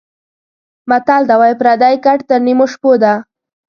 [0.89, 3.13] متل ده:واى پردى ګټ تر نيمو شپو ده.